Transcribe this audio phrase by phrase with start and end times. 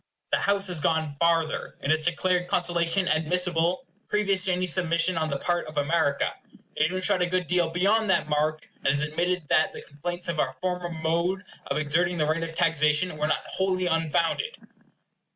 [0.31, 5.29] The House has gone farther; it has declared conciliation admissible, previous to any submission on
[5.29, 6.33] the part of America.
[6.75, 9.83] It has even shot a good deal beyond that mark, and has admitted that the
[9.83, 14.57] complaints of our former mode of exerting the right of taxation were not wholly unfounded.